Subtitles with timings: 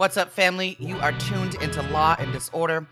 [0.00, 0.78] What's up, family?
[0.78, 2.86] You are tuned into Law and Disorder,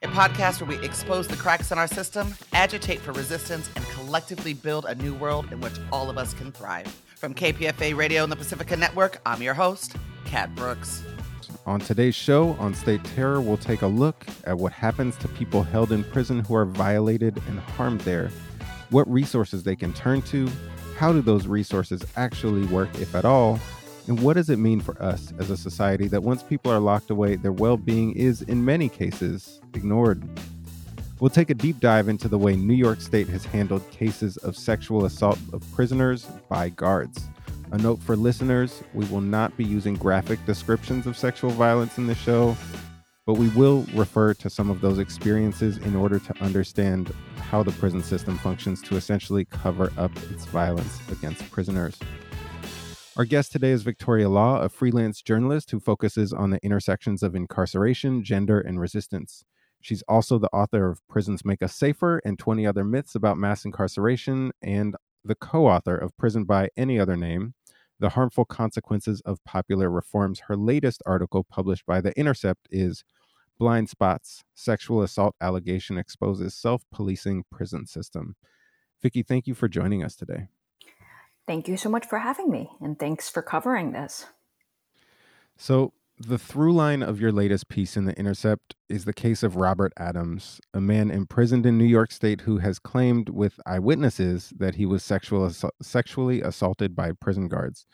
[0.00, 4.54] a podcast where we expose the cracks in our system, agitate for resistance, and collectively
[4.54, 6.86] build a new world in which all of us can thrive.
[7.16, 11.04] From KPFA Radio and the Pacifica Network, I'm your host, Kat Brooks.
[11.66, 15.62] On today's show, on State Terror, we'll take a look at what happens to people
[15.64, 18.30] held in prison who are violated and harmed there,
[18.88, 20.48] what resources they can turn to,
[20.96, 23.60] how do those resources actually work, if at all,
[24.06, 27.10] and what does it mean for us as a society that once people are locked
[27.10, 30.22] away, their well being is, in many cases, ignored?
[31.20, 34.56] We'll take a deep dive into the way New York State has handled cases of
[34.56, 37.24] sexual assault of prisoners by guards.
[37.72, 42.06] A note for listeners we will not be using graphic descriptions of sexual violence in
[42.06, 42.56] the show,
[43.24, 47.72] but we will refer to some of those experiences in order to understand how the
[47.72, 51.98] prison system functions to essentially cover up its violence against prisoners.
[53.16, 57.36] Our guest today is Victoria Law, a freelance journalist who focuses on the intersections of
[57.36, 59.44] incarceration, gender, and resistance.
[59.80, 63.64] She's also the author of Prisons Make Us Safer and 20 Other Myths About Mass
[63.64, 67.54] Incarceration, and the co author of Prison by Any Other Name
[68.00, 70.40] The Harmful Consequences of Popular Reforms.
[70.48, 73.04] Her latest article, published by The Intercept, is
[73.60, 78.34] Blind Spots Sexual Assault Allegation Exposes Self Policing Prison System.
[79.00, 80.48] Vicki, thank you for joining us today.
[81.46, 84.26] Thank you so much for having me, and thanks for covering this.
[85.56, 89.56] So, the through line of your latest piece in The Intercept is the case of
[89.56, 94.76] Robert Adams, a man imprisoned in New York State who has claimed with eyewitnesses that
[94.76, 97.84] he was sexual, sexually assaulted by prison guards.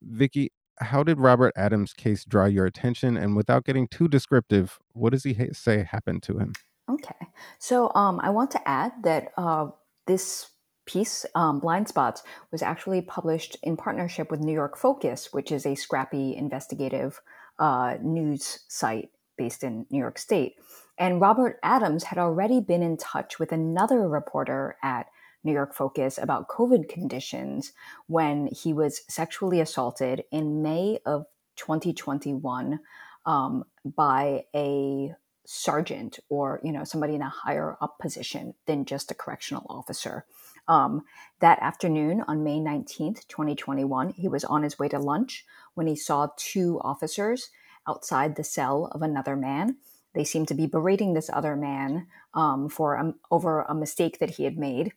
[0.00, 3.16] Vicki, how did Robert Adams' case draw your attention?
[3.16, 6.52] And without getting too descriptive, what does he ha- say happened to him?
[6.88, 7.26] Okay.
[7.58, 9.68] So um, I want to add that uh,
[10.06, 10.50] this
[10.88, 15.66] piece, um, Blind Spots, was actually published in partnership with New York Focus, which is
[15.66, 17.20] a scrappy investigative
[17.58, 20.56] uh, news site based in New York State.
[20.96, 25.06] And Robert Adams had already been in touch with another reporter at
[25.44, 27.72] New York Focus about COVID conditions
[28.06, 31.26] when he was sexually assaulted in May of
[31.56, 32.80] 2021
[33.26, 35.14] um, by a
[35.50, 40.26] sergeant or you know somebody in a higher up position than just a correctional officer
[40.68, 41.04] um,
[41.40, 45.96] that afternoon on May 19th, 2021, he was on his way to lunch when he
[45.96, 47.50] saw two officers
[47.88, 49.76] outside the cell of another man.
[50.14, 54.30] They seemed to be berating this other man um, for um, over a mistake that
[54.30, 54.92] he had made.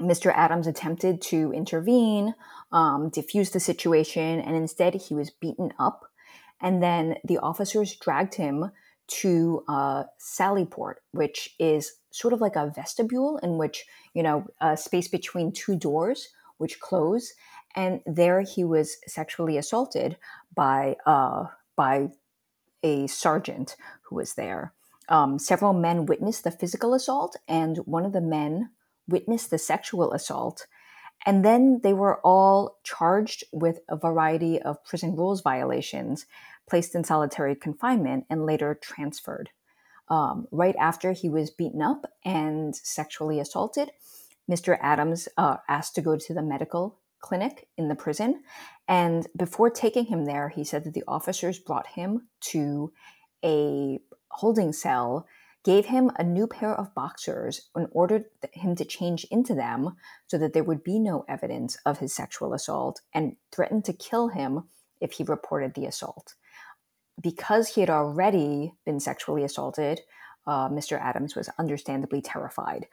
[0.00, 0.32] Mr.
[0.32, 2.34] Adams attempted to intervene,
[2.70, 6.04] um, diffuse the situation, and instead he was beaten up.
[6.60, 8.70] And then the officers dragged him
[9.08, 14.76] to uh, Sallyport, which is sort of like a vestibule in which, you know, a
[14.76, 17.32] space between two doors which close.
[17.74, 20.16] And there he was sexually assaulted
[20.54, 21.46] by, uh,
[21.76, 22.08] by
[22.82, 24.72] a sergeant who was there.
[25.08, 28.70] Um, several men witnessed the physical assault, and one of the men
[29.06, 30.66] witnessed the sexual assault.
[31.24, 36.26] And then they were all charged with a variety of prison rules violations,
[36.68, 39.50] placed in solitary confinement, and later transferred.
[40.08, 43.90] Um, right after he was beaten up and sexually assaulted,
[44.50, 44.78] Mr.
[44.80, 48.42] Adams uh, asked to go to the medical clinic in the prison.
[48.86, 52.92] And before taking him there, he said that the officers brought him to
[53.44, 53.98] a
[54.30, 55.26] holding cell,
[55.64, 59.96] gave him a new pair of boxers, and ordered him to change into them
[60.26, 64.28] so that there would be no evidence of his sexual assault, and threatened to kill
[64.28, 64.64] him
[65.00, 66.34] if he reported the assault
[67.20, 70.00] because he had already been sexually assaulted,
[70.46, 71.00] uh, Mr.
[71.00, 72.86] Adams was understandably terrified.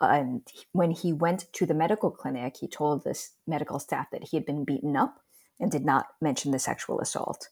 [0.00, 4.36] and when he went to the medical clinic, he told this medical staff that he
[4.36, 5.20] had been beaten up
[5.58, 7.48] and did not mention the sexual assault.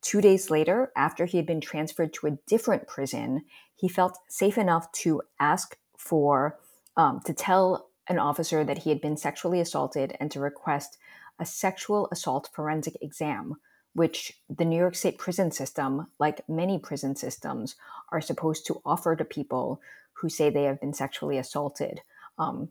[0.00, 3.42] Two days later, after he had been transferred to a different prison,
[3.76, 6.58] he felt safe enough to ask for,
[6.96, 10.98] um, to tell an officer that he had been sexually assaulted and to request
[11.38, 13.54] a sexual assault forensic exam,
[13.94, 17.76] which the New York State prison system, like many prison systems,
[18.10, 19.80] are supposed to offer to people
[20.14, 22.00] who say they have been sexually assaulted
[22.38, 22.68] um,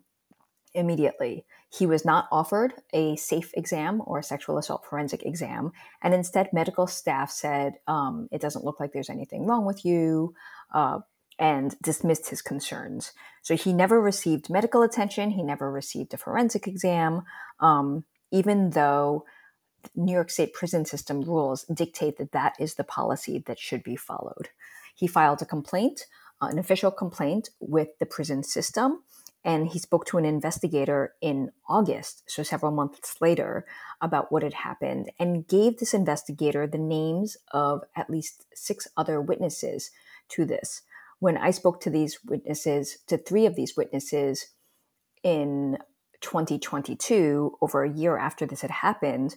[0.73, 1.45] immediately.
[1.69, 5.71] He was not offered a safe exam or a sexual assault forensic exam,
[6.01, 10.33] and instead, medical staff said, um, It doesn't look like there's anything wrong with you.
[10.73, 10.99] Uh,
[11.39, 13.13] and dismissed his concerns.
[13.41, 15.31] So he never received medical attention.
[15.31, 17.23] He never received a forensic exam,
[17.59, 19.25] um, even though
[19.95, 23.95] New York State prison system rules dictate that that is the policy that should be
[23.95, 24.49] followed.
[24.95, 26.05] He filed a complaint,
[26.41, 29.03] uh, an official complaint with the prison system,
[29.43, 33.65] and he spoke to an investigator in August, so several months later,
[33.99, 39.19] about what had happened and gave this investigator the names of at least six other
[39.19, 39.89] witnesses
[40.29, 40.83] to this.
[41.19, 44.47] When I spoke to these witnesses, to three of these witnesses
[45.23, 45.77] in
[46.21, 49.35] 2022, over a year after this had happened,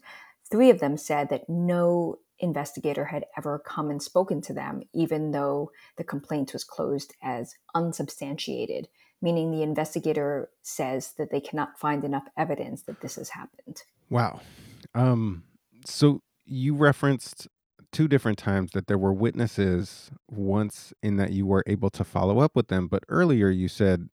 [0.55, 5.33] three of them said that no investigator had ever come and spoken to them, even
[5.33, 8.89] though the complaint was closed as unsubstantiated
[9.25, 13.83] meaning the investigator says that they cannot find enough evidence that this has happened.
[14.11, 14.43] Wow.
[14.95, 15.45] Um,
[15.87, 17.49] so you referenced
[17.91, 22.39] two different times that there were witnesses once in that you were able to follow
[22.39, 24.11] up with them, but earlier you said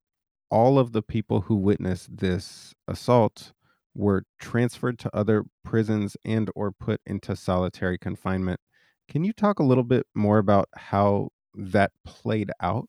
[0.49, 3.51] all of the people who witnessed this assault
[3.93, 8.59] were transferred to other prisons and or put into solitary confinement.
[9.07, 12.87] Can you talk a little bit more about how that played out?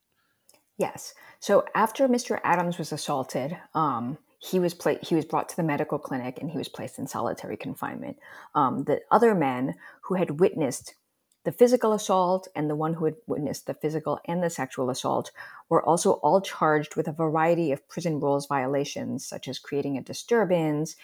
[0.77, 1.13] Yes.
[1.39, 2.39] So after Mr.
[2.43, 6.49] Adams was assaulted, um, he was pla- he was brought to the medical clinic and
[6.49, 8.17] he was placed in solitary confinement.
[8.55, 10.95] Um, the other men who had witnessed
[11.43, 15.31] the physical assault and the one who had witnessed the physical and the sexual assault
[15.69, 20.01] were also all charged with a variety of prison rules violations, such as creating a
[20.01, 20.95] disturbance,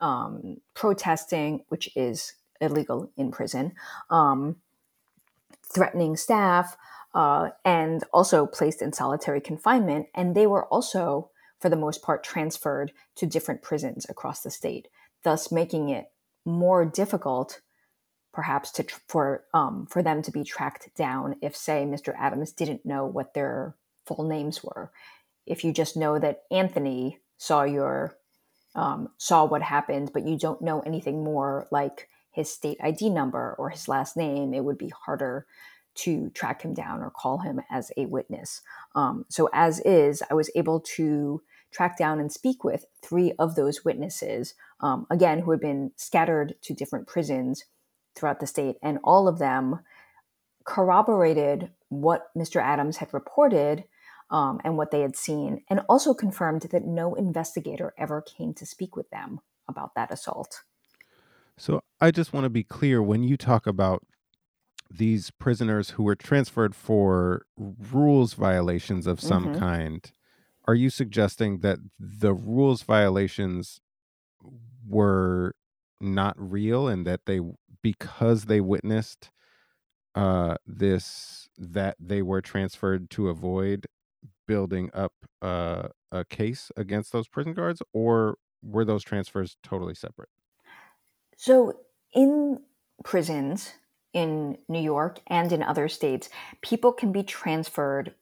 [0.00, 3.72] um, protesting, which is illegal in prison,
[4.10, 4.56] um,
[5.62, 6.76] threatening staff,
[7.14, 10.06] uh, and also placed in solitary confinement.
[10.14, 14.88] And they were also, for the most part, transferred to different prisons across the state,
[15.22, 16.10] thus making it
[16.44, 17.60] more difficult,
[18.36, 21.36] perhaps, to for um, for them to be tracked down.
[21.40, 22.14] If, say, Mr.
[22.18, 23.74] Adams didn't know what their
[24.04, 24.92] full names were,
[25.46, 28.18] if you just know that Anthony saw your
[28.74, 33.56] um, saw what happened, but you don't know anything more, like his state ID number
[33.58, 35.46] or his last name, it would be harder
[35.94, 38.60] to track him down or call him as a witness.
[38.94, 41.40] Um, so, as is, I was able to
[41.72, 46.54] track down and speak with three of those witnesses, um, again, who had been scattered
[46.60, 47.64] to different prisons
[48.16, 49.80] throughout the state, and all of them
[50.64, 52.60] corroborated what Mr.
[52.60, 53.84] Adams had reported
[54.30, 58.66] um, and what they had seen, and also confirmed that no investigator ever came to
[58.66, 60.62] speak with them about that assault.
[61.56, 64.04] So I just want to be clear when you talk about
[64.90, 69.58] these prisoners who were transferred for rules violations of some mm-hmm.
[69.58, 70.12] kind,
[70.66, 73.80] are you suggesting that the rules violations
[74.86, 75.54] were
[76.00, 77.40] not real and that they
[77.86, 79.30] because they witnessed
[80.16, 83.86] uh this that they were transferred to avoid
[84.48, 85.12] building up
[85.42, 90.28] uh, a case against those prison guards or were those transfers totally separate
[91.36, 91.78] so
[92.12, 92.58] in
[93.04, 93.74] prisons
[94.12, 96.30] in New York and in other states,
[96.62, 98.14] people can be transferred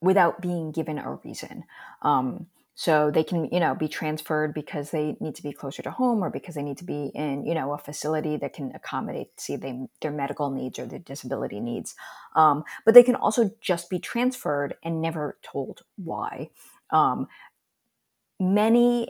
[0.00, 1.64] without being given a reason.
[2.00, 2.46] Um,
[2.78, 6.22] so they can, you know, be transferred because they need to be closer to home
[6.22, 9.56] or because they need to be in, you know, a facility that can accommodate, see,
[9.56, 11.94] they, their medical needs or their disability needs.
[12.34, 16.50] Um, but they can also just be transferred and never told why.
[16.90, 17.28] Um,
[18.38, 19.08] many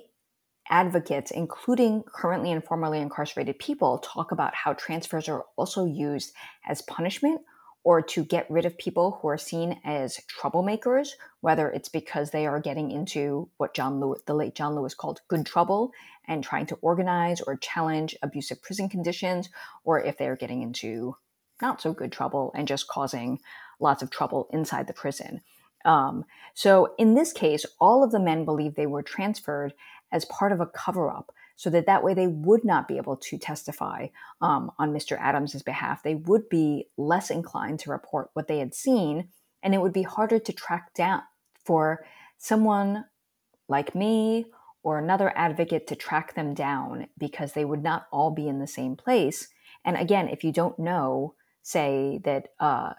[0.71, 6.33] advocates, including currently and formerly incarcerated people, talk about how transfers are also used
[6.69, 7.41] as punishment
[7.87, 11.11] or to get rid of people who are seen as troublemakers,
[11.41, 15.21] whether it's because they are getting into what John Lewis, the late John Lewis called
[15.29, 15.93] good trouble
[16.27, 19.51] and trying to organize or challenge abusive prison conditions,
[19.85, 21.17] or if they are getting into
[21.63, 23.39] not so good trouble and just causing
[23.79, 25.41] lots of trouble inside the prison.
[25.85, 26.25] Um,
[26.55, 29.75] so in this case, all of the men believe they were transferred
[30.11, 33.17] as part of a cover up so that that way they would not be able
[33.17, 34.09] to testify
[34.41, 35.19] um, on Mr.
[35.19, 36.03] Adams's behalf.
[36.03, 39.29] They would be less inclined to report what they had seen,
[39.63, 41.23] and it would be harder to track down
[41.65, 42.05] for
[42.39, 43.07] someone
[43.69, 44.47] like me
[44.83, 48.67] or another advocate to track them down because they would not all be in the
[48.67, 49.49] same place.
[49.85, 52.93] And again, if you don't know, say that uh,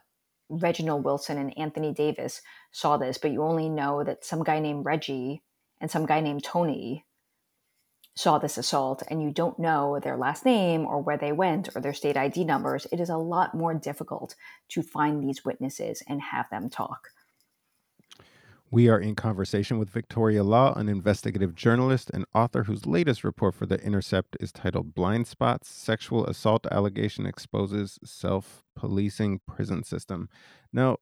[0.50, 4.86] Reginald Wilson and Anthony Davis saw this, but you only know that some guy named
[4.86, 5.44] Reggie
[5.80, 7.06] and some guy named Tony
[8.18, 11.82] saw this assault and you don't know their last name or where they went or
[11.82, 14.36] their state ID numbers, it is a lot more difficult
[14.70, 17.10] to find these witnesses and have them talk.
[18.70, 23.56] We are in conversation with Victoria Law, an investigative journalist and author whose latest report
[23.56, 30.28] for The Intercept is titled Blind Spots Sexual Assault Allegation Exposes Self Policing Prison System.
[30.74, 30.98] Now,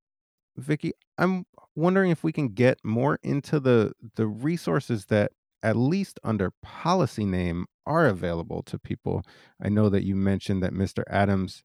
[0.57, 1.45] Vicky, I'm
[1.75, 5.31] wondering if we can get more into the the resources that
[5.65, 9.23] at least under policy name are available to people.
[9.59, 11.03] I know that you mentioned that Mr.
[11.09, 11.63] Adams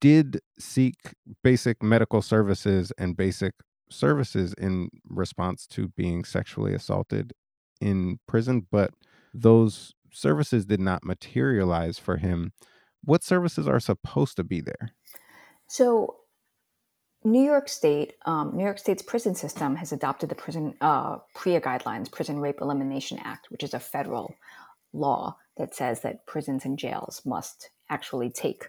[0.00, 0.96] did seek
[1.44, 3.54] basic medical services and basic
[3.90, 7.32] services in response to being sexually assaulted
[7.80, 8.90] in prison, but
[9.32, 12.52] those services did not materialize for him.
[13.04, 14.90] What services are supposed to be there?
[15.68, 16.16] So,
[17.22, 21.60] New York State, um, New York State's prison system has adopted the prison uh, PREA
[21.60, 24.34] guidelines, Prison Rape Elimination Act, which is a federal
[24.92, 28.68] law that says that prisons and jails must actually take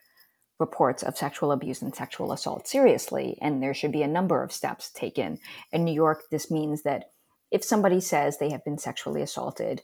[0.60, 4.52] reports of sexual abuse and sexual assault seriously, and there should be a number of
[4.52, 5.40] steps taken.
[5.72, 7.06] In New York, this means that
[7.52, 9.82] if somebody says they have been sexually assaulted,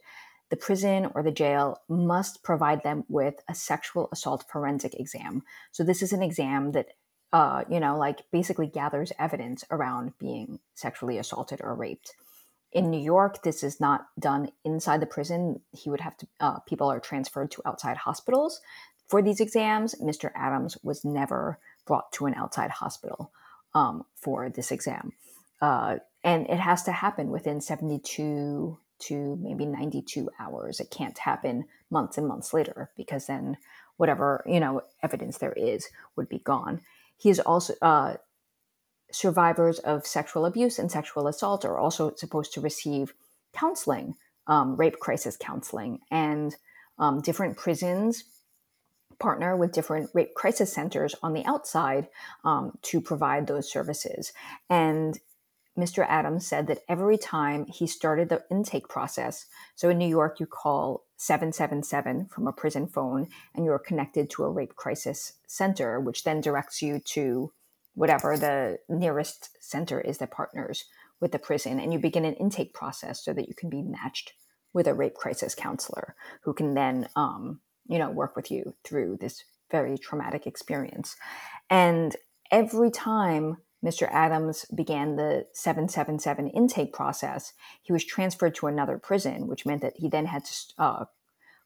[0.49, 5.43] the prison or the jail must provide them with a sexual assault forensic exam.
[5.71, 6.87] So this is an exam that
[7.33, 12.13] uh, you know, like basically gathers evidence around being sexually assaulted or raped.
[12.71, 15.61] In New York, this is not done inside the prison.
[15.71, 18.61] He would have to, uh, people are transferred to outside hospitals
[19.07, 19.95] for these exams.
[19.95, 20.31] Mr.
[20.35, 23.31] Adams was never brought to an outside hospital
[23.73, 25.13] um, for this exam.
[25.61, 30.79] Uh, and it has to happen within 72 to maybe 92 hours.
[30.79, 33.57] It can't happen months and months later because then
[33.97, 36.81] whatever, you know, evidence there is would be gone.
[37.17, 38.17] He is also, uh,
[39.11, 43.13] survivors of sexual abuse and sexual assault are also supposed to receive
[43.53, 44.15] counseling,
[44.47, 46.55] um, rape crisis counseling, and
[46.99, 48.25] um, different prisons
[49.19, 52.07] partner with different rape crisis centers on the outside
[52.43, 54.31] um, to provide those services.
[54.69, 55.17] And
[55.77, 56.05] Mr.
[56.07, 59.45] Adams said that every time he started the intake process,
[59.75, 64.43] so in New York, you call 777 from a prison phone and you're connected to
[64.43, 67.51] a rape crisis center, which then directs you to
[67.95, 70.85] whatever the nearest center is that partners
[71.19, 71.79] with the prison.
[71.79, 74.33] And you begin an intake process so that you can be matched
[74.73, 79.17] with a rape crisis counselor who can then um, you know, work with you through
[79.19, 81.15] this very traumatic experience.
[81.69, 82.15] And
[82.51, 84.07] every time Mr.
[84.11, 89.97] Adams began the 777 intake process, he was transferred to another prison, which meant that
[89.97, 91.05] he then had to uh,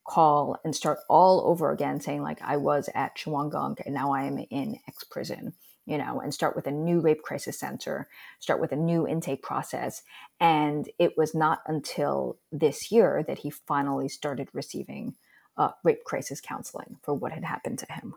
[0.03, 4.23] call and start all over again, saying, like, I was at Shawangunk and now I
[4.23, 5.53] am in X prison,
[5.85, 9.41] you know, and start with a new rape crisis center, start with a new intake
[9.41, 10.01] process.
[10.39, 15.15] And it was not until this year that he finally started receiving
[15.57, 18.15] uh, rape crisis counseling for what had happened to him.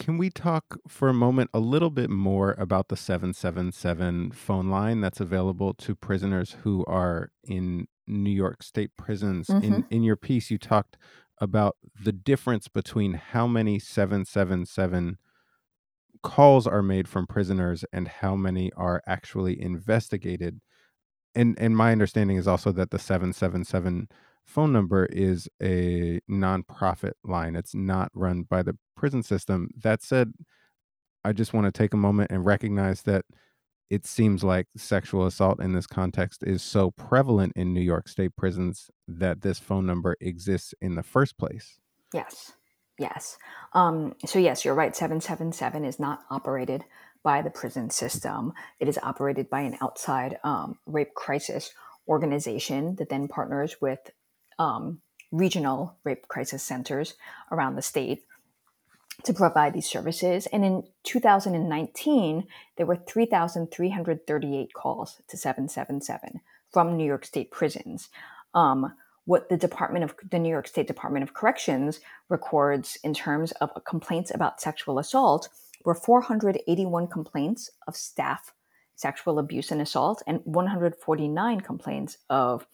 [0.00, 5.02] Can we talk for a moment a little bit more about the 777 phone line
[5.02, 9.48] that's available to prisoners who are in New York State prisons?
[9.48, 9.64] Mm-hmm.
[9.64, 10.96] In in your piece you talked
[11.38, 15.18] about the difference between how many 777
[16.22, 20.62] calls are made from prisoners and how many are actually investigated.
[21.34, 24.08] And and my understanding is also that the 777
[24.50, 27.56] phone number is a nonprofit line.
[27.56, 29.70] It's not run by the prison system.
[29.82, 30.32] That said,
[31.24, 33.24] I just want to take a moment and recognize that
[33.90, 38.36] it seems like sexual assault in this context is so prevalent in New York State
[38.36, 41.78] prisons that this phone number exists in the first place.
[42.12, 42.52] Yes.
[42.98, 43.38] Yes.
[43.72, 44.94] Um, so, yes, you're right.
[44.94, 46.84] 777 is not operated
[47.22, 51.74] by the prison system, it is operated by an outside um, rape crisis
[52.08, 54.10] organization that then partners with
[54.60, 55.00] um,
[55.32, 57.14] regional rape crisis centers
[57.50, 58.24] around the state
[59.24, 60.46] to provide these services.
[60.52, 66.40] And in 2019, there were 3,338 calls to 777
[66.70, 68.10] from New York State prisons.
[68.54, 73.52] Um, what the Department of the New York State Department of Corrections records in terms
[73.52, 75.48] of complaints about sexual assault
[75.84, 78.52] were 481 complaints of staff
[78.96, 82.66] sexual abuse and assault and 149 complaints of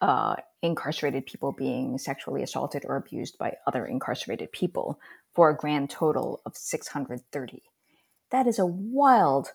[0.00, 4.98] uh, incarcerated people being sexually assaulted or abused by other incarcerated people
[5.34, 7.62] for a grand total of 630.
[8.30, 9.52] That is a wild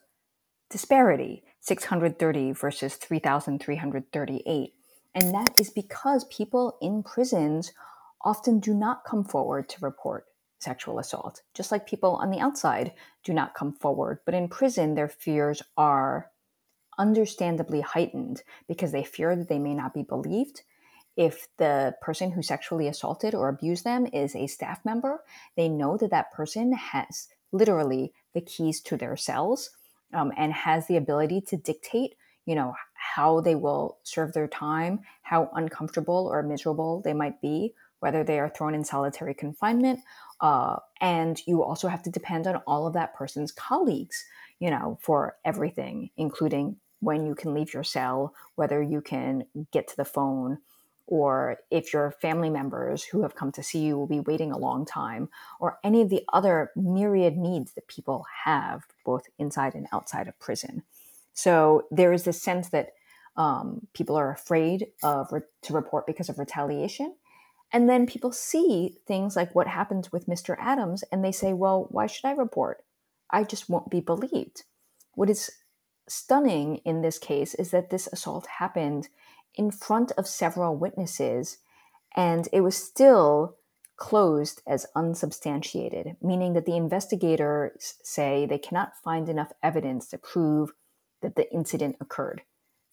[0.69, 4.73] disparity 630 versus 3,338.
[5.15, 7.71] And that is because people in prisons
[8.23, 10.25] often do not come forward to report
[10.59, 14.19] sexual assault, just like people on the outside do not come forward.
[14.25, 16.31] But in prison, their fears are
[16.97, 20.61] understandably heightened because they fear that they may not be believed.
[21.15, 25.23] If the person who sexually assaulted or abused them is a staff member,
[25.55, 29.69] they know that that person has literally the keys to their cells
[30.13, 35.01] um, and has the ability to dictate, you know, how they will serve their time,
[35.21, 39.99] how uncomfortable or miserable they might be, whether they are thrown in solitary confinement.
[40.41, 44.25] Uh, and you also have to depend on all of that person's colleagues,
[44.59, 49.87] you know, for everything, including when you can leave your cell, whether you can get
[49.89, 50.59] to the phone,
[51.05, 54.57] or if your family members who have come to see you will be waiting a
[54.57, 55.29] long time,
[55.59, 60.39] or any of the other myriad needs that people have both inside and outside of
[60.39, 60.83] prison.
[61.33, 62.93] So there is this sense that
[63.35, 67.15] um, people are afraid of re- to report because of retaliation.
[67.71, 70.55] And then people see things like what happens with Mr.
[70.59, 72.83] Adams and they say, well, why should I report?
[73.33, 74.63] I just won't be believed.
[75.15, 75.51] What is
[76.07, 79.09] stunning in this case is that this assault happened
[79.55, 81.57] in front of several witnesses
[82.15, 83.57] and it was still
[83.97, 90.71] closed as unsubstantiated, meaning that the investigators say they cannot find enough evidence to prove
[91.21, 92.41] that the incident occurred.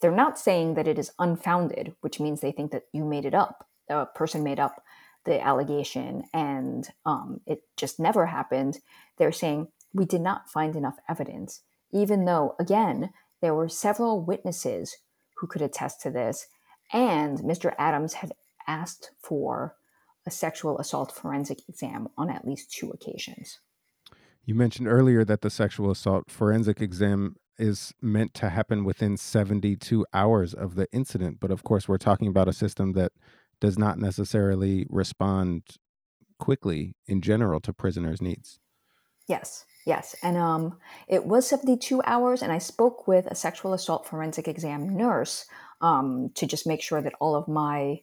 [0.00, 3.34] They're not saying that it is unfounded, which means they think that you made it
[3.34, 3.66] up.
[3.88, 4.82] A person made up
[5.24, 8.78] the allegation and um, it just never happened.
[9.18, 14.96] They're saying we did not find enough evidence, even though, again, there were several witnesses
[15.38, 16.46] who could attest to this.
[16.92, 17.74] And Mr.
[17.78, 18.32] Adams had
[18.66, 19.76] asked for
[20.26, 23.58] a sexual assault forensic exam on at least two occasions.
[24.44, 30.06] You mentioned earlier that the sexual assault forensic exam is meant to happen within 72
[30.14, 31.38] hours of the incident.
[31.40, 33.12] But of course, we're talking about a system that
[33.60, 35.62] does not necessarily respond
[36.38, 38.58] quickly in general to prisoners' needs.
[39.28, 40.14] Yes, yes.
[40.22, 44.96] And um, it was 72 hours, and I spoke with a sexual assault forensic exam
[44.96, 45.46] nurse
[45.80, 48.00] um, to just make sure that all of my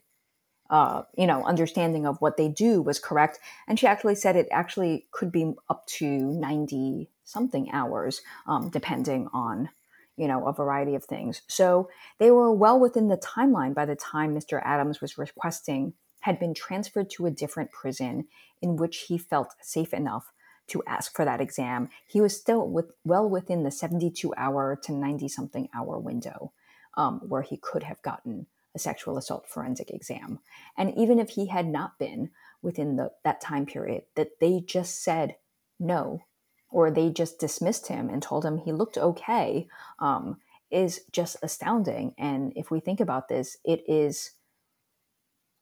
[0.70, 3.40] uh, you know, understanding of what they do was correct.
[3.68, 9.30] And she actually said it actually could be up to 90 something hours, um, depending
[9.34, 9.70] on,
[10.18, 11.42] you know, a variety of things.
[11.48, 14.62] So they were well within the timeline by the time Mr.
[14.64, 18.28] Adams was requesting had been transferred to a different prison
[18.62, 20.34] in which he felt safe enough
[20.68, 21.90] to ask for that exam.
[22.08, 26.52] He was still with, well within the 72 hour to 90 something hour window
[26.96, 30.40] um, where he could have gotten a sexual assault forensic exam.
[30.78, 32.32] And even if he had not been
[32.62, 35.36] within the, that time period, that they just said
[35.80, 36.22] no,
[36.70, 39.68] or they just dismissed him and told him he looked okay,
[40.00, 40.38] um,
[40.70, 42.14] is just astounding.
[42.18, 44.32] And if we think about this, it is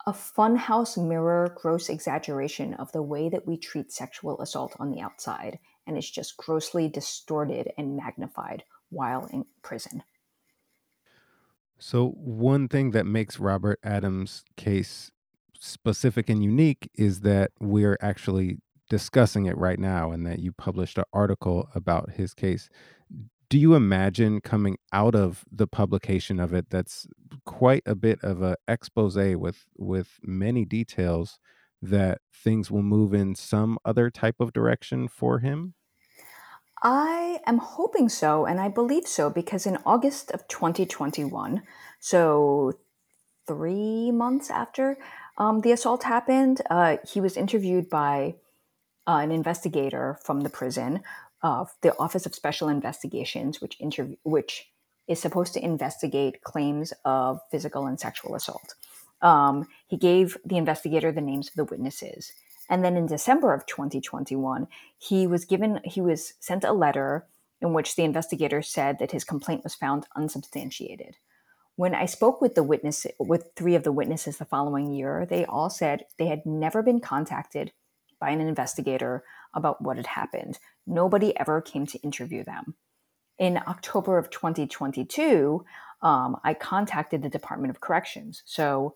[0.08, 5.02] a funhouse mirror gross exaggeration of the way that we treat sexual assault on the
[5.02, 5.60] outside.
[5.88, 10.04] And it's just grossly distorted and magnified while in prison.
[11.78, 15.12] So, one thing that makes Robert Adams' case
[15.60, 20.98] specific and unique is that we're actually discussing it right now and that you published
[20.98, 22.70] an article about his case.
[23.56, 27.08] Do you imagine coming out of the publication of it that's
[27.46, 31.40] quite a bit of a expose with with many details
[31.82, 35.74] that things will move in some other type of direction for him?
[36.84, 41.64] I am hoping so, and I believe so, because in August of 2021,
[42.02, 42.74] so
[43.48, 44.98] three months after
[45.38, 48.36] um, the assault happened, uh, he was interviewed by
[49.08, 51.04] uh, an investigator from the prison,
[51.46, 54.72] uh, the Office of Special Investigations, which interview which
[55.08, 58.74] is supposed to investigate claims of physical and sexual assault.
[59.22, 62.32] Um, he gave the investigator the names of the witnesses.
[62.68, 67.28] And then in December of 2021, he was given, he was sent a letter
[67.62, 71.18] in which the investigator said that his complaint was found unsubstantiated.
[71.76, 75.46] When I spoke with the witness, with three of the witnesses the following year, they
[75.46, 77.72] all said they had never been contacted
[78.20, 79.24] by an investigator
[79.54, 80.60] about what had happened.
[80.86, 82.76] Nobody ever came to interview them.
[83.38, 85.66] In October of 2022,
[86.02, 88.44] um, I contacted the Department of Corrections.
[88.46, 88.96] So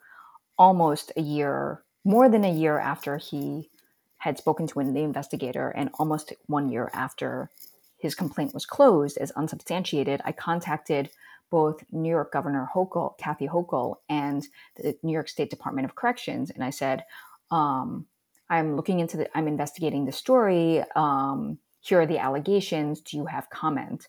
[0.58, 3.70] almost a year more than a year after he
[4.18, 7.50] had spoken to the investigator and almost one year after
[7.98, 11.10] his complaint was closed as unsubstantiated, I contacted
[11.50, 16.50] both New York Governor Hochul, Kathy Hochul, and the New York State Department of Corrections,
[16.50, 17.04] and I said,
[17.52, 18.06] um,
[18.50, 20.84] "I'm looking into the, I'm investigating the story.
[20.96, 23.02] Um, here are the allegations.
[23.02, 24.08] Do you have comment?"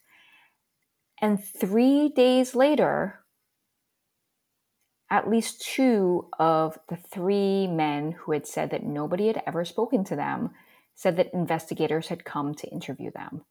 [1.21, 3.21] And three days later,
[5.11, 10.05] at least two of the three men who had said that nobody had ever spoken
[10.05, 10.51] to them
[10.95, 13.45] said that investigators had come to interview them.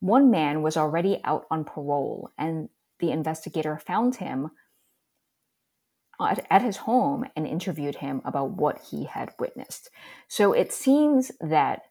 [0.00, 2.68] One man was already out on parole, and
[3.00, 4.50] the investigator found him
[6.20, 9.90] at, at, his home and interviewed him about what he had witnessed.
[10.28, 11.82] So it seems that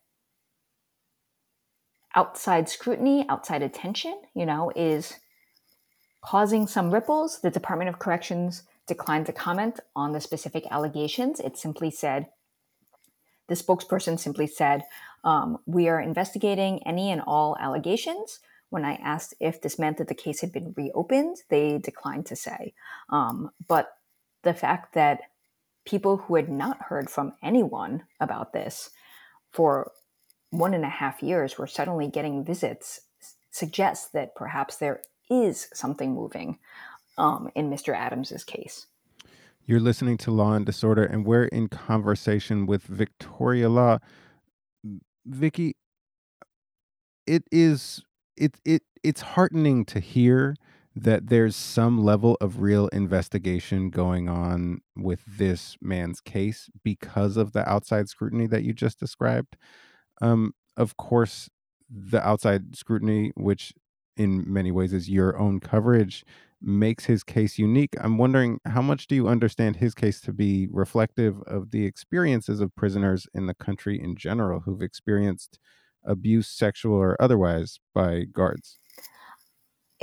[2.15, 5.15] outside scrutiny, outside attention, you know, is
[6.23, 7.41] causing some ripples.
[7.41, 11.39] The Department of Corrections declined to comment on the specific allegations.
[11.39, 12.27] It simply said,
[13.47, 14.83] the spokesperson simply said,
[15.23, 18.39] um, We are investigating any and all allegations.
[18.69, 22.35] When I asked if this meant that the case had been reopened, they declined to
[22.35, 22.73] say.
[23.09, 23.89] Um, but
[24.43, 25.21] the fact that
[25.85, 28.89] people who had not heard from anyone about this
[29.51, 29.91] for
[30.49, 33.01] one and a half years were suddenly getting visits
[33.51, 36.57] suggests that perhaps there is something moving
[37.17, 37.95] um, in Mr.
[37.95, 38.87] Adams's case.
[39.65, 43.99] You're listening to Law and Disorder, and we're in conversation with Victoria Law.
[45.25, 45.75] Vicky,
[47.25, 48.03] it is
[48.35, 50.55] it it it's heartening to hear
[50.95, 57.53] that there's some level of real investigation going on with this man's case because of
[57.53, 59.57] the outside scrutiny that you just described.
[60.21, 61.49] Um, of course,
[61.89, 63.73] the outside scrutiny, which
[64.17, 66.23] in many ways is your own coverage,
[66.61, 67.95] makes his case unique.
[67.99, 72.61] I'm wondering how much do you understand his case to be reflective of the experiences
[72.61, 75.59] of prisoners in the country in general who've experienced
[76.05, 78.79] abuse, sexual or otherwise, by guards?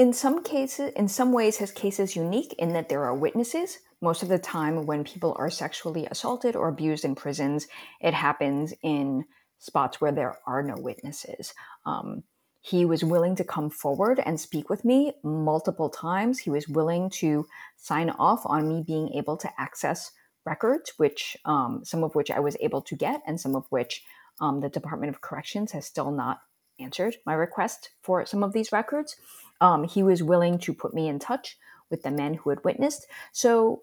[0.01, 3.81] In some cases, in some ways, his case is unique in that there are witnesses.
[4.01, 7.69] Most of the time, when people are sexually assaulted or abused in prisons,
[8.01, 9.27] it happens in
[9.59, 11.53] spots where there are no witnesses.
[11.85, 12.23] Um,
[12.63, 16.39] he was willing to come forward and speak with me multiple times.
[16.39, 20.13] He was willing to sign off on me being able to access
[20.47, 24.03] records, which um, some of which I was able to get, and some of which
[24.41, 26.41] um, the Department of Corrections has still not
[26.79, 29.17] answered my request for some of these records.
[29.61, 31.57] Um, he was willing to put me in touch
[31.90, 33.07] with the men who had witnessed.
[33.33, 33.83] So,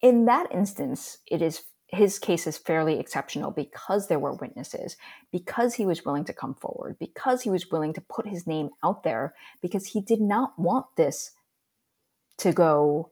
[0.00, 4.96] in that instance, it is his case is fairly exceptional because there were witnesses,
[5.30, 8.70] because he was willing to come forward, because he was willing to put his name
[8.82, 11.32] out there, because he did not want this
[12.38, 13.10] to go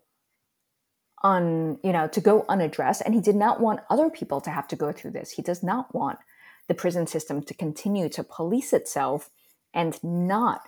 [1.22, 4.66] on, you know, to go unaddressed, and he did not want other people to have
[4.68, 5.32] to go through this.
[5.32, 6.18] He does not want
[6.66, 9.28] the prison system to continue to police itself
[9.74, 10.62] and not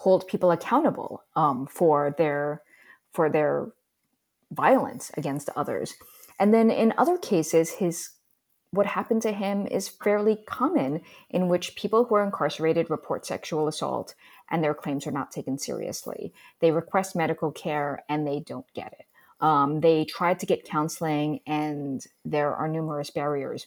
[0.00, 2.62] hold people accountable um, for their
[3.12, 3.68] for their
[4.50, 5.94] violence against others.
[6.38, 8.08] And then in other cases, his
[8.70, 13.68] what happened to him is fairly common in which people who are incarcerated report sexual
[13.68, 14.14] assault
[14.50, 16.32] and their claims are not taken seriously.
[16.60, 19.06] They request medical care and they don't get it.
[19.44, 23.66] Um, they try to get counseling and there are numerous barriers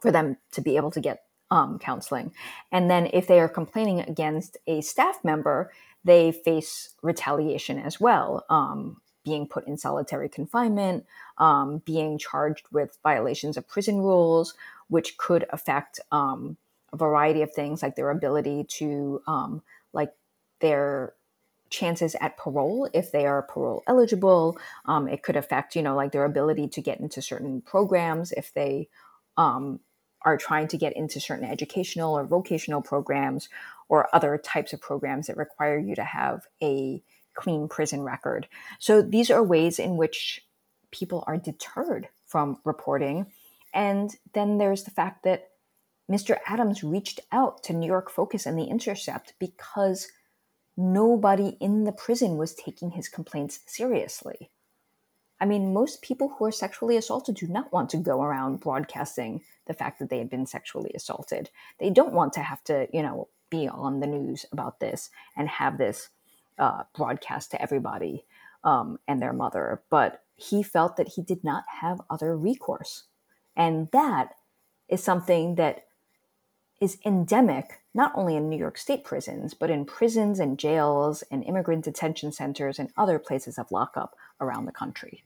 [0.00, 2.32] for them to be able to get um, counseling.
[2.72, 5.72] And then if they are complaining against a staff member,
[6.04, 11.04] they face retaliation as well, um, being put in solitary confinement,
[11.38, 14.54] um, being charged with violations of prison rules,
[14.88, 16.56] which could affect um,
[16.92, 20.12] a variety of things like their ability to, um, like
[20.60, 21.14] their
[21.70, 24.58] chances at parole if they are parole eligible.
[24.84, 28.52] Um, it could affect, you know, like their ability to get into certain programs if
[28.52, 28.88] they
[30.24, 33.48] are trying to get into certain educational or vocational programs
[33.88, 37.02] or other types of programs that require you to have a
[37.34, 38.48] clean prison record.
[38.78, 40.44] So these are ways in which
[40.90, 43.26] people are deterred from reporting.
[43.72, 45.48] And then there's the fact that
[46.10, 46.38] Mr.
[46.46, 50.08] Adams reached out to New York Focus and The Intercept because
[50.76, 54.50] nobody in the prison was taking his complaints seriously.
[55.44, 59.42] I mean, most people who are sexually assaulted do not want to go around broadcasting
[59.66, 61.50] the fact that they have been sexually assaulted.
[61.78, 65.46] They don't want to have to, you know, be on the news about this and
[65.46, 66.08] have this
[66.58, 68.24] uh, broadcast to everybody
[68.64, 69.82] um, and their mother.
[69.90, 73.02] But he felt that he did not have other recourse.
[73.54, 74.36] And that
[74.88, 75.84] is something that
[76.80, 81.44] is endemic not only in New York State prisons, but in prisons and jails and
[81.44, 85.22] immigrant detention centers and other places of lockup around the country.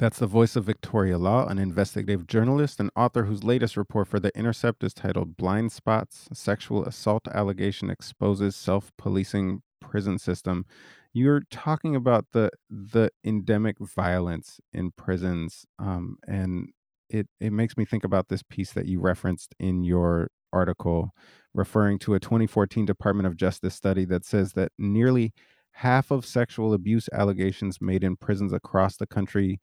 [0.00, 4.18] That's the voice of Victoria Law, an investigative journalist and author whose latest report for
[4.18, 10.64] The Intercept is titled Blind Spots Sexual Assault Allegation Exposes Self Policing Prison System.
[11.12, 16.70] You're talking about the the endemic violence in prisons, um, and
[17.10, 21.10] it, it makes me think about this piece that you referenced in your article
[21.52, 25.34] referring to a 2014 Department of Justice study that says that nearly
[25.72, 29.60] half of sexual abuse allegations made in prisons across the country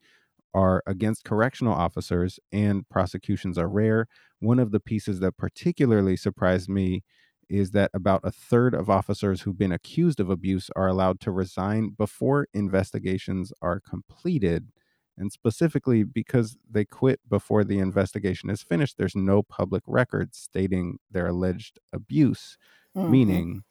[0.58, 4.08] are against correctional officers and prosecutions are rare.
[4.39, 7.04] One of the pieces that particularly surprised me
[7.48, 11.32] is that about a third of officers who've been accused of abuse are allowed to
[11.32, 14.70] resign before investigations are completed
[15.15, 20.98] and specifically because they quit before the investigation is finished there's no public record stating
[21.12, 22.58] their alleged abuse
[22.96, 23.10] mm-hmm.
[23.10, 23.62] meaning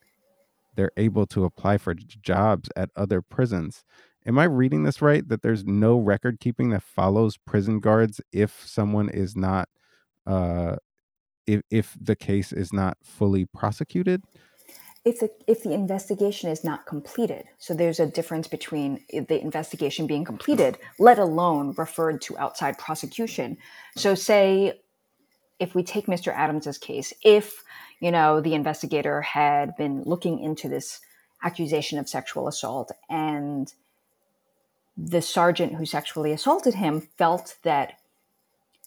[0.77, 3.85] they're able to apply for jobs at other prisons
[4.27, 8.62] am i reading this right that there's no record keeping that follows prison guards if
[8.67, 9.69] someone is not
[10.27, 10.77] uh
[11.47, 14.23] if if the case is not fully prosecuted
[15.05, 20.07] if the if the investigation is not completed so there's a difference between the investigation
[20.07, 23.57] being completed let alone referred to outside prosecution
[23.97, 24.81] so say
[25.59, 27.62] if we take mr adams's case if
[28.01, 31.01] you know the investigator had been looking into this
[31.45, 32.91] accusation of sexual assault.
[33.09, 33.73] And
[34.96, 37.98] the sergeant who sexually assaulted him felt that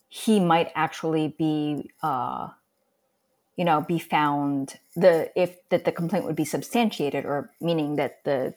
[0.07, 2.49] he might actually be, uh,
[3.55, 8.23] you know, be found the if that the complaint would be substantiated, or meaning that
[8.23, 8.55] the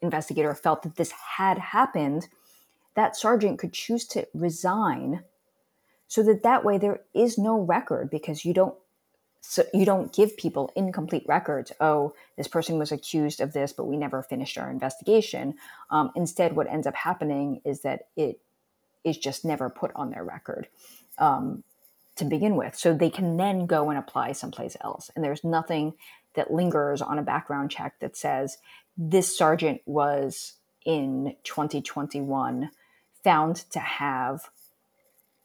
[0.00, 2.28] investigator felt that this had happened,
[2.94, 5.24] that sergeant could choose to resign,
[6.06, 8.76] so that that way there is no record because you don't
[9.44, 13.84] so you don't give people incomplete records oh this person was accused of this but
[13.84, 15.54] we never finished our investigation.
[15.90, 18.40] Um, instead what ends up happening is that it
[19.04, 20.68] is just never put on their record
[21.18, 21.64] um,
[22.16, 22.76] to begin with.
[22.76, 25.10] So they can then go and apply someplace else.
[25.14, 25.94] And there's nothing
[26.34, 28.58] that lingers on a background check that says
[28.96, 32.70] this sergeant was in 2021
[33.22, 34.50] found to have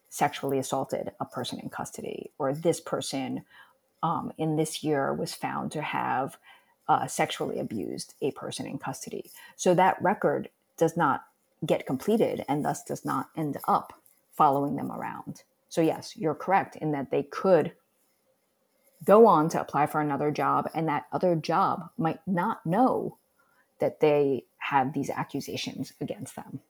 [0.10, 3.44] sexually assaulted a person in custody or this person
[4.04, 6.38] um, in this year was found to have
[6.88, 9.32] uh, sexually abused a person in custody.
[9.56, 11.26] So that record does not
[11.66, 13.94] get completed and thus does not end up
[14.34, 15.44] following them around.
[15.70, 17.74] So, yes, you're correct in that they could
[19.04, 23.18] go on to apply for another job, and that other job might not know
[23.80, 26.62] that they have these accusations against them.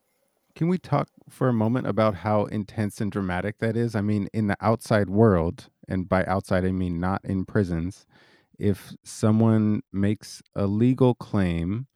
[0.56, 3.96] Can we talk for a moment about how intense and dramatic that is?
[3.96, 8.06] I mean, in the outside world, and by outside I mean not in prisons,
[8.60, 11.88] if someone makes a legal claim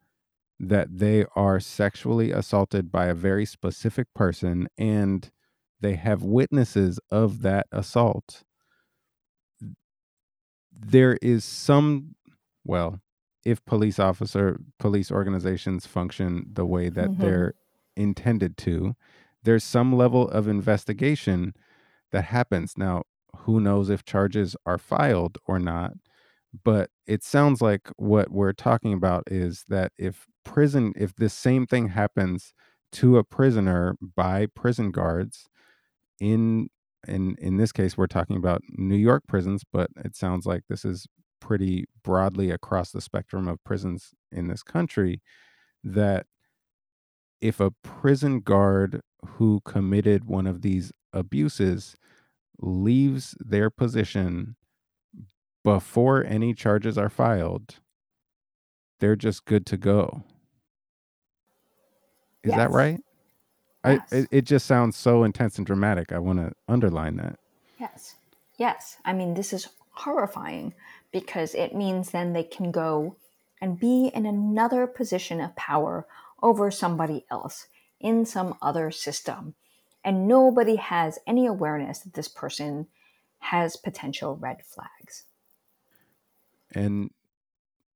[0.60, 5.32] that they are sexually assaulted by a very specific person and
[5.80, 8.43] they have witnesses of that assault,
[10.71, 12.15] there is some,
[12.63, 13.01] well,
[13.43, 17.21] if police officer, police organizations function the way that mm-hmm.
[17.21, 17.54] they're
[17.95, 18.95] intended to,
[19.43, 21.54] there's some level of investigation
[22.12, 22.77] that happens.
[22.77, 23.04] Now,
[23.38, 25.94] who knows if charges are filed or not?
[26.63, 31.65] But it sounds like what we're talking about is that if prison, if this same
[31.67, 32.54] thing happens
[32.94, 35.48] to a prisoner by prison guards
[36.20, 36.70] in
[37.08, 40.86] in in this case we're talking about New York prisons, but it sounds like this
[40.86, 41.08] is
[41.39, 45.22] pretty broadly across the spectrum of prisons in this country
[45.84, 46.28] that
[47.41, 51.96] if a prison guard who committed one of these abuses
[52.60, 54.56] leaves their position
[55.64, 57.80] before any charges are filed,
[59.00, 60.24] they're just good to go.
[62.44, 62.58] Is yes.
[62.58, 63.00] that right?
[63.86, 64.02] Yes.
[64.12, 66.12] I it, it just sounds so intense and dramatic.
[66.12, 67.40] I want to underline that.
[67.80, 68.16] Yes.
[68.58, 68.98] Yes.
[69.06, 70.74] I mean, this is horrifying
[71.12, 73.16] because it means then they can go
[73.60, 76.08] and be in another position of power
[76.42, 77.68] over somebody else
[78.00, 79.54] in some other system.
[80.04, 82.88] And nobody has any awareness that this person
[83.40, 85.24] has potential red flags.
[86.74, 87.12] And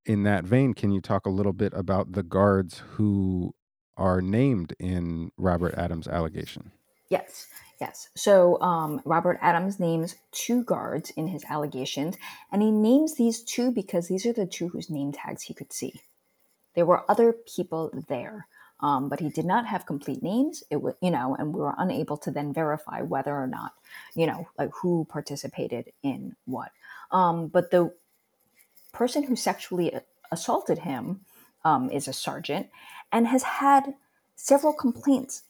[0.05, 3.55] in that vein, can you talk a little bit about the guards who
[3.97, 6.71] are named in Robert Adams' allegation?
[7.09, 7.47] Yes,
[7.79, 8.09] yes.
[8.15, 12.17] So um, Robert Adams names two guards in his allegations,
[12.51, 15.71] and he names these two because these are the two whose name tags he could
[15.71, 16.01] see.
[16.75, 18.47] There were other people there,
[18.81, 20.63] um, but he did not have complete names.
[20.69, 23.73] It was, you know, and we were unable to then verify whether or not,
[24.15, 26.71] you know, like who participated in what.
[27.11, 27.93] Um, but the
[28.91, 29.93] person who sexually
[30.31, 31.21] assaulted him
[31.63, 32.67] um, is a sergeant
[33.11, 33.93] and has had
[34.35, 35.43] several complaints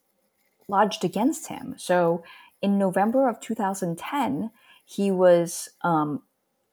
[0.68, 1.76] lodged against him.
[1.78, 2.24] So
[2.62, 4.52] in November of 2010,
[4.86, 6.22] he was um,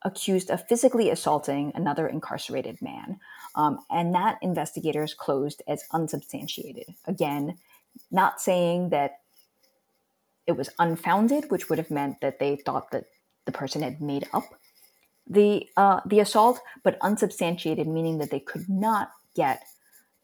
[0.05, 3.19] accused of physically assaulting another incarcerated man.
[3.55, 6.87] Um, and that investigator is closed as unsubstantiated.
[7.07, 7.59] Again,
[8.11, 9.19] not saying that
[10.47, 13.05] it was unfounded, which would have meant that they thought that
[13.45, 14.45] the person had made up
[15.29, 19.63] the uh, the assault, but unsubstantiated, meaning that they could not get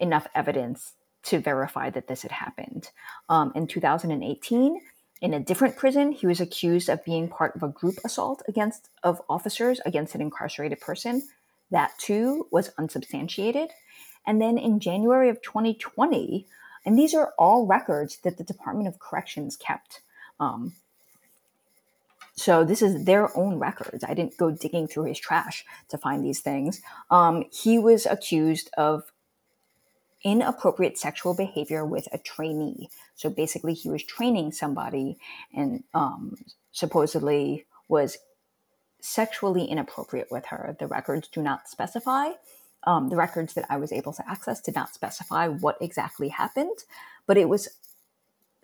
[0.00, 2.90] enough evidence to verify that this had happened.
[3.28, 4.80] Um, in 2018,
[5.20, 8.88] in a different prison, he was accused of being part of a group assault against
[9.02, 11.22] of officers against an incarcerated person.
[11.70, 13.70] That too was unsubstantiated.
[14.26, 16.46] And then in January of 2020,
[16.84, 20.02] and these are all records that the Department of Corrections kept.
[20.40, 20.74] Um,
[22.34, 24.04] so this is their own records.
[24.04, 26.80] I didn't go digging through his trash to find these things.
[27.10, 29.10] Um, he was accused of
[30.22, 32.90] inappropriate sexual behavior with a trainee.
[33.16, 35.18] So basically, he was training somebody
[35.52, 36.36] and um,
[36.70, 38.18] supposedly was
[39.00, 40.76] sexually inappropriate with her.
[40.78, 42.30] The records do not specify.
[42.84, 46.84] Um, the records that I was able to access did not specify what exactly happened,
[47.26, 47.68] but it was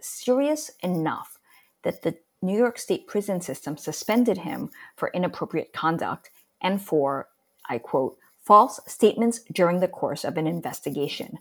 [0.00, 1.38] serious enough
[1.82, 7.28] that the New York State prison system suspended him for inappropriate conduct and for,
[7.68, 11.38] I quote, false statements during the course of an investigation,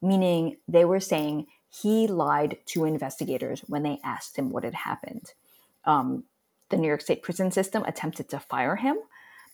[0.00, 5.32] meaning they were saying he lied to investigators when they asked him what had happened.
[5.84, 6.24] Um,
[6.70, 8.96] the New York State prison system attempted to fire him,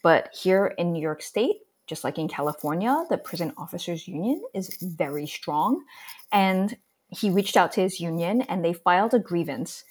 [0.02, 4.76] but here in New York State, just like in California, the prison officers union is
[4.80, 5.84] very strong.
[6.30, 6.76] And
[7.08, 9.84] he reached out to his union and they filed a grievance.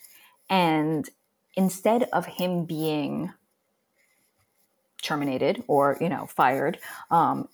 [0.49, 1.07] And
[1.55, 3.31] instead of him being
[5.01, 6.79] terminated or, you know, fired,
[7.09, 7.47] um,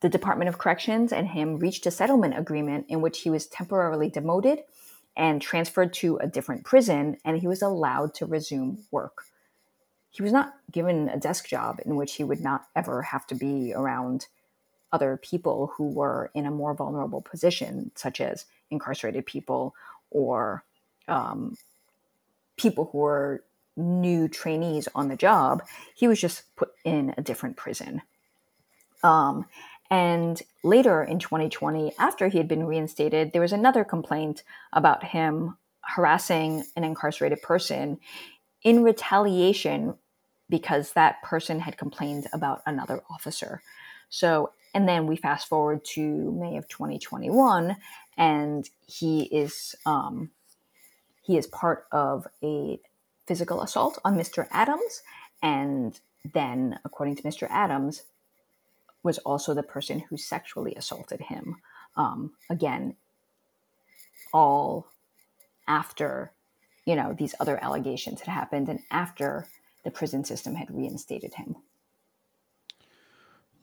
[0.00, 4.10] the Department of Corrections and him reached a settlement agreement in which he was temporarily
[4.10, 4.60] demoted
[5.16, 9.24] and transferred to a different prison and he was allowed to resume work.
[10.10, 13.34] He was not given a desk job in which he would not ever have to
[13.34, 14.26] be around
[14.92, 19.74] other people who were in a more vulnerable position, such as incarcerated people
[20.10, 20.64] or
[21.08, 21.56] um,
[22.56, 23.42] people who were
[23.76, 25.62] new trainees on the job.
[25.94, 28.02] He was just put in a different prison.
[29.02, 29.46] Um,
[29.92, 35.58] and later in 2020, after he had been reinstated, there was another complaint about him
[35.82, 38.00] harassing an incarcerated person
[38.62, 39.94] in retaliation
[40.48, 43.60] because that person had complained about another officer.
[44.08, 47.76] So, and then we fast forward to May of 2021,
[48.16, 50.30] and he is um,
[51.20, 52.80] he is part of a
[53.26, 54.48] physical assault on Mr.
[54.52, 55.02] Adams,
[55.42, 56.00] and
[56.32, 57.46] then, according to Mr.
[57.50, 58.04] Adams,
[59.02, 61.56] was also the person who sexually assaulted him.
[61.96, 62.96] Um, again,
[64.32, 64.86] all
[65.66, 66.32] after,
[66.86, 69.46] you know, these other allegations had happened and after
[69.84, 71.56] the prison system had reinstated him.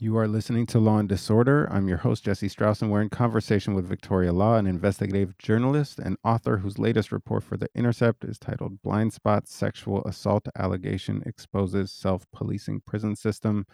[0.02, 1.68] You are listening to Law and Disorder.
[1.70, 6.00] I'm your host, Jesse Strauss, and we're in conversation with Victoria Law, an investigative journalist
[6.00, 11.22] and author whose latest report for The Intercept is titled Blind Spot Sexual Assault Allegation
[11.26, 13.66] Exposes Self Policing Prison System.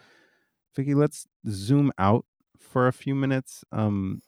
[0.76, 2.24] Vikki, let's zoom out
[2.58, 3.64] for a few minutes.
[3.72, 4.20] Um,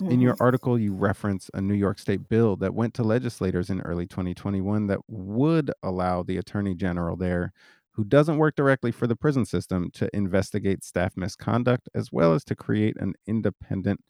[0.00, 0.10] mm-hmm.
[0.10, 3.82] In your article, you reference a New York State bill that went to legislators in
[3.82, 7.52] early 2021 that would allow the attorney general there,
[7.92, 12.44] who doesn't work directly for the prison system, to investigate staff misconduct as well as
[12.44, 14.00] to create an independent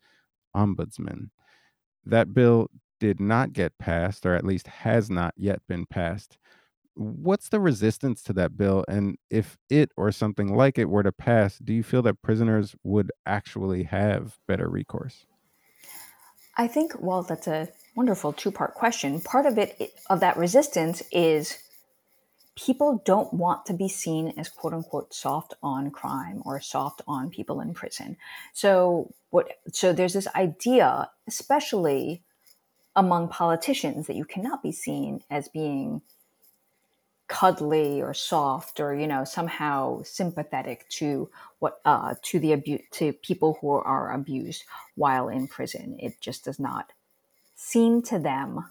[0.56, 1.30] ombudsman.
[2.06, 2.68] That bill
[3.00, 6.38] did not get passed, or at least has not yet been passed
[7.00, 8.84] what's the resistance to that bill?
[8.86, 12.76] And if it or something like it were to pass, do you feel that prisoners
[12.84, 15.24] would actually have better recourse?
[16.58, 19.22] I think, well, that's a wonderful two part question.
[19.22, 21.58] Part of it, of that resistance, is
[22.54, 27.30] people don't want to be seen as quote unquote soft on crime or soft on
[27.30, 28.18] people in prison.
[28.52, 32.22] So, what, so there's this idea, especially
[32.94, 36.02] among politicians, that you cannot be seen as being
[37.30, 43.12] cuddly or soft or you know somehow sympathetic to what uh, to the abuse to
[43.12, 44.64] people who are abused
[44.96, 45.96] while in prison.
[46.00, 46.92] It just does not
[47.54, 48.68] seem to them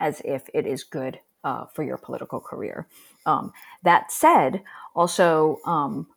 [0.00, 2.88] as if it is good uh, for your political career.
[3.24, 3.52] Um,
[3.84, 5.60] that said, also.
[5.64, 6.08] Um,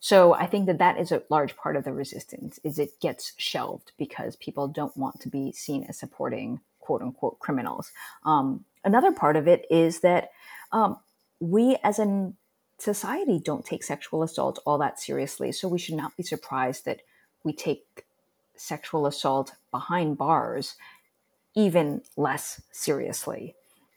[0.00, 3.34] so I think that that is a large part of the resistance is it gets
[3.36, 7.92] shelved because people don't want to be seen as supporting quote unquote criminals.
[8.24, 10.30] Um, another part of it is that
[10.72, 10.96] um,
[11.42, 12.32] we as a
[12.78, 15.50] society don't take sexual assault all that seriously.
[15.50, 17.00] So we should not be surprised that
[17.42, 18.04] we take
[18.54, 20.76] sexual assault behind bars
[21.54, 23.56] even less seriously.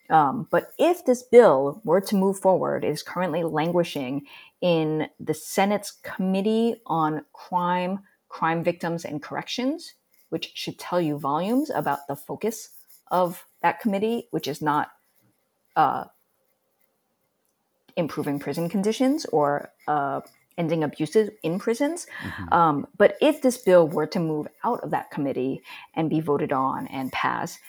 [0.09, 4.25] Um, but if this bill were to move forward, it is currently languishing
[4.61, 9.93] in the Senate's Committee on Crime, Crime Victims, and Corrections,
[10.29, 12.69] which should tell you volumes about the focus
[13.09, 14.89] of that committee, which is not
[15.75, 16.05] uh,
[17.95, 20.21] improving prison conditions or uh,
[20.57, 22.07] ending abuses in prisons.
[22.23, 22.53] Mm-hmm.
[22.53, 25.61] Um, but if this bill were to move out of that committee
[25.93, 27.59] and be voted on and pass,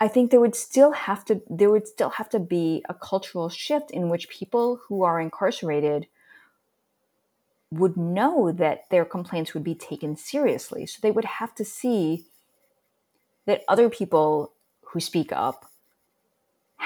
[0.00, 3.50] I think there would still have to there would still have to be a cultural
[3.50, 6.06] shift in which people who are incarcerated
[7.70, 10.86] would know that their complaints would be taken seriously.
[10.86, 12.26] So they would have to see
[13.46, 14.52] that other people
[14.86, 15.69] who speak up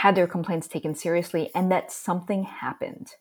[0.05, 3.13] had their complaints taken seriously and that something happened.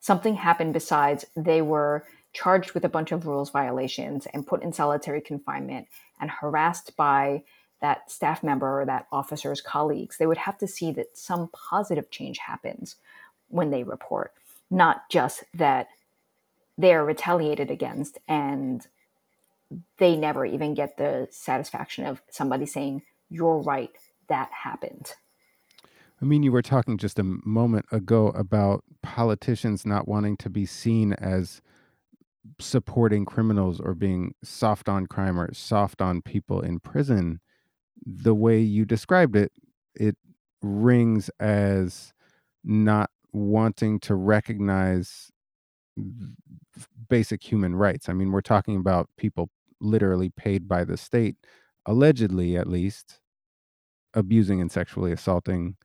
[0.00, 4.72] Something happened besides they were charged with a bunch of rules violations and put in
[4.72, 5.86] solitary confinement
[6.20, 7.44] and harassed by
[7.80, 10.18] that staff member or that officer's colleagues.
[10.18, 12.96] They would have to see that some positive change happens
[13.46, 14.34] when they report,
[14.68, 15.86] not just that
[16.76, 18.84] they're retaliated against and
[19.98, 23.92] they never even get the satisfaction of somebody saying, You're right,
[24.26, 25.12] that happened.
[26.20, 30.64] I mean, you were talking just a moment ago about politicians not wanting to be
[30.64, 31.60] seen as
[32.58, 37.40] supporting criminals or being soft on crime or soft on people in prison,
[38.04, 39.52] the way you described it,
[39.94, 40.16] it
[40.62, 42.14] rings as
[42.64, 45.30] not wanting to recognize
[47.08, 48.08] basic human rights.
[48.08, 49.50] I mean, we're talking about people
[49.80, 51.36] literally paid by the state,
[51.84, 53.20] allegedly at least,
[54.14, 55.76] abusing and sexually assaulting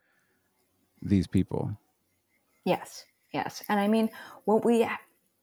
[1.01, 1.77] these people.
[2.65, 3.63] Yes, yes.
[3.67, 4.09] And I mean,
[4.45, 4.87] what we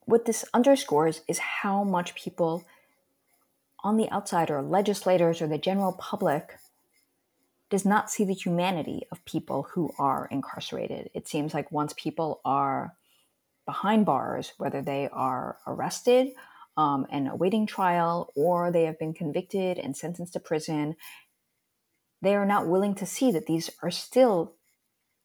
[0.04, 2.64] what this underscores is how much people
[3.84, 6.56] on the outside or legislators or the general public
[7.70, 11.10] does not see the humanity of people who are incarcerated.
[11.12, 12.94] It seems like once people are
[13.66, 16.28] behind bars, whether they are arrested
[16.78, 20.96] um, and awaiting trial or they have been convicted and sentenced to prison,
[22.22, 24.54] they are not willing to see that these are still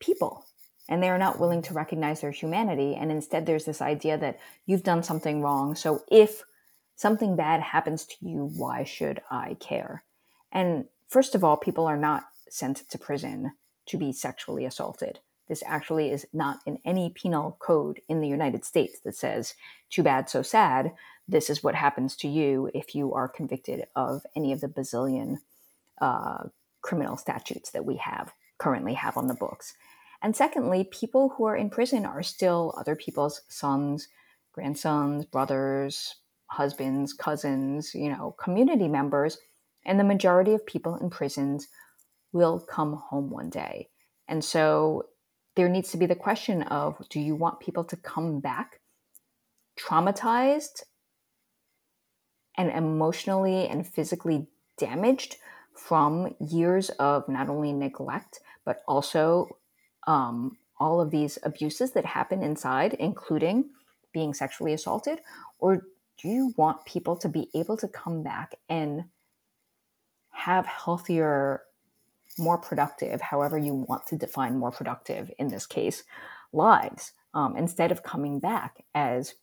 [0.04, 0.46] people
[0.90, 2.96] and they are not willing to recognize their humanity.
[2.96, 5.76] And instead, there's this idea that you've done something wrong.
[5.76, 6.44] So if
[6.96, 10.04] something bad happens to you, why should I care?
[10.52, 13.54] And first of all, people are not sent to prison
[13.88, 15.20] to be sexually assaulted.
[15.48, 19.56] This actually is not in any penal code in the United States that says,
[19.90, 20.94] too bad, so sad.
[21.28, 25.38] This is what happens to you if you are convicted of any of the bazillion
[26.00, 26.44] uh,
[26.82, 29.74] criminal statutes that we have currently have on the books.
[30.24, 34.08] And secondly, people who are in prison are still other people's sons,
[34.54, 36.16] grandsons, brothers,
[36.48, 39.38] husbands, cousins, you know, community members.
[39.86, 41.68] And the majority of people in prisons
[42.32, 43.90] will come home one day.
[44.30, 45.08] And so
[45.56, 48.80] there needs to be the question of do you want people to come back
[49.78, 50.84] traumatized
[52.58, 54.48] and emotionally and physically
[54.78, 55.36] damaged
[55.76, 59.50] from years of not only neglect, but also
[60.08, 63.70] um, all of these abuses that happen inside, including
[64.14, 65.20] being sexually assaulted?
[65.60, 65.88] Or
[66.22, 69.06] do you want people to be able to come back and
[70.32, 71.62] have healthier,
[72.38, 76.04] more productive, however you want to define more productive in this case,
[76.52, 79.36] lives, um, instead of coming back as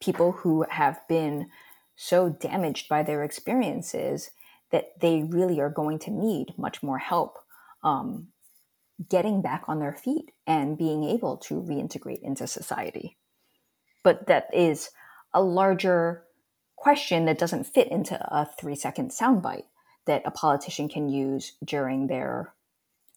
[0.00, 1.48] people who have been
[1.94, 4.30] so damaged by their experiences
[4.70, 7.38] that they really are going to need much more help
[7.82, 8.28] um,
[9.08, 13.16] getting back on their feet and being able to reintegrate into society.
[14.02, 14.90] But that is
[15.34, 16.24] a larger
[16.76, 19.66] question that doesn't fit into a three second soundbite
[20.06, 22.54] that a politician can use during their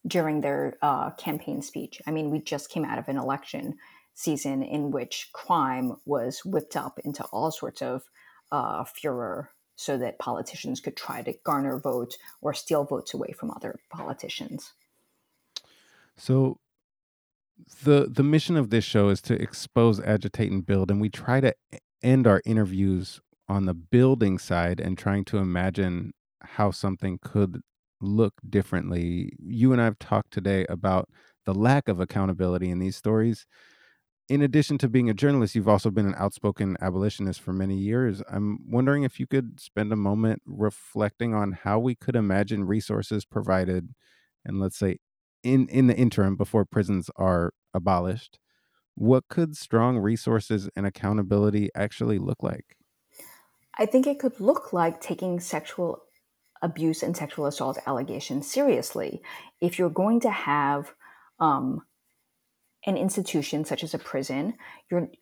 [0.07, 2.01] during their uh, campaign speech.
[2.07, 3.77] I mean, we just came out of an election
[4.13, 8.03] season in which crime was whipped up into all sorts of
[8.51, 13.51] uh, furor so that politicians could try to garner votes or steal votes away from
[13.51, 14.73] other politicians.
[16.19, 16.59] So
[17.83, 21.39] the the mission of this show is to expose, agitate, and build, and we try
[21.41, 21.53] to
[22.03, 27.61] end our interviews on the building side and trying to imagine how something could
[28.01, 29.31] look differently.
[29.39, 31.09] You and I have talked today about
[31.45, 33.45] the lack of accountability in these stories.
[34.29, 38.21] In addition to being a journalist, you've also been an outspoken abolitionist for many years.
[38.31, 43.25] I'm wondering if you could spend a moment reflecting on how we could imagine resources
[43.25, 43.89] provided
[44.45, 44.99] and let's say
[45.43, 48.39] in in the interim before prisons are abolished
[48.99, 52.75] what could strong resources and accountability actually look like?
[53.77, 56.03] I think it could look like taking sexual
[56.61, 59.21] abuse and sexual assault allegations seriously.
[59.61, 60.93] If you're going to have
[61.39, 61.83] um,
[62.85, 64.55] an institution such as a prison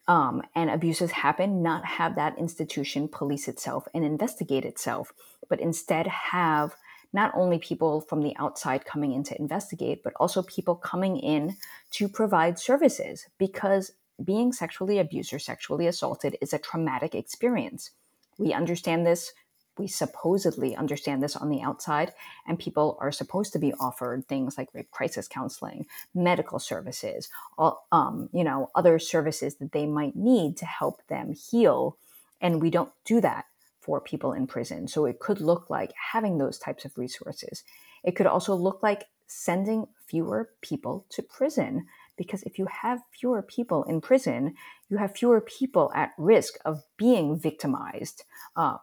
[0.07, 5.11] um, and abuses happen not have that institution police itself and investigate itself
[5.49, 6.75] but instead have
[7.17, 11.57] not only people from the outside coming in to investigate, but also people coming in
[11.89, 13.91] to provide services because
[14.23, 17.89] being sexually abused or sexually assaulted is a traumatic experience.
[18.37, 19.33] We understand this.
[19.79, 22.13] We supposedly understand this on the outside,
[22.47, 27.87] and people are supposed to be offered things like rape crisis counseling, medical services, all,
[27.91, 31.97] um, you know, other services that they might need to help them heal.
[32.41, 33.45] And we don't do that
[33.87, 34.85] for people in prison.
[34.87, 37.63] So it could look like having those types of resources.
[38.03, 43.41] It could also look like sending fewer people to prison because if you have fewer
[43.41, 44.55] people in prison,
[44.89, 48.25] you have fewer people at risk of being victimized,
[48.57, 48.77] uh,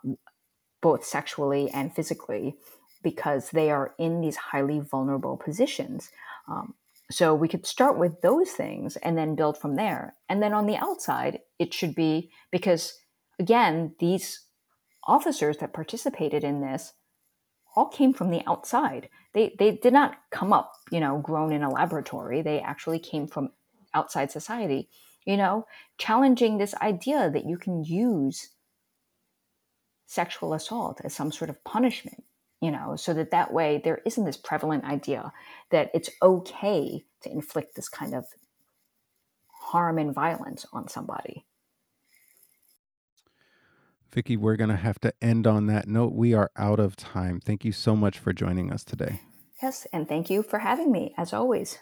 [0.80, 2.56] both sexually and physically,
[3.02, 6.10] because they are in these highly vulnerable positions.
[6.48, 6.74] Um,
[7.10, 10.14] so we could start with those things and then build from there.
[10.30, 12.98] And then on the outside, it should be because,
[13.38, 14.43] again, these
[15.06, 16.92] officers that participated in this
[17.76, 19.08] all came from the outside.
[19.32, 22.42] They they did not come up, you know, grown in a laboratory.
[22.42, 23.50] They actually came from
[23.94, 24.88] outside society.
[25.26, 25.66] you know,
[25.98, 28.50] challenging this idea that you can use
[30.06, 32.22] sexual assault as some sort of punishment,
[32.60, 35.32] you know, so that that way there isn't this prevalent idea
[35.70, 38.26] that it's okay to inflict this kind of
[39.48, 41.44] harm and violence on somebody.
[44.14, 46.12] Vikki, we're going to have to end on that note.
[46.12, 47.40] We are out of time.
[47.40, 49.22] Thank you so much for joining us today.
[49.60, 51.78] Yes, and thank you for having me, as always.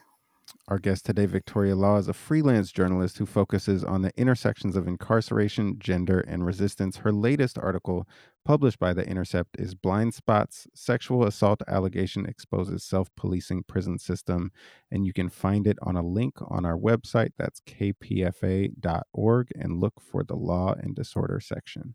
[0.66, 4.89] Our guest today, Victoria Law, is a freelance journalist who focuses on the intersections of
[4.89, 6.99] incarceration, gender, and resistance.
[6.99, 8.09] Her latest article,
[8.47, 14.53] published by The Intercept, is Blind Spots Sexual Assault Allegation Exposes Self Policing Prison System.
[14.91, 17.33] And you can find it on a link on our website.
[17.37, 21.95] That's kpfa.org and look for the Law and Disorder section.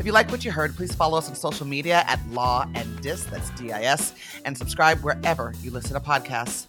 [0.00, 3.02] If you like what you heard, please follow us on social media at Law and
[3.02, 4.14] Dis, that's D I S,
[4.46, 6.68] and subscribe wherever you listen to podcasts.